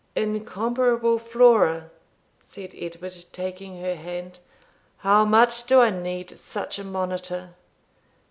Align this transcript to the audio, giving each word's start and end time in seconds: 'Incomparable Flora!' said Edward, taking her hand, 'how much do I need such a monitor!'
'Incomparable 0.15 1.19
Flora!' 1.19 1.91
said 2.41 2.73
Edward, 2.75 3.13
taking 3.31 3.79
her 3.81 3.93
hand, 3.95 4.39
'how 4.97 5.23
much 5.25 5.65
do 5.65 5.79
I 5.79 5.91
need 5.91 6.39
such 6.39 6.79
a 6.79 6.83
monitor!' 6.83 7.53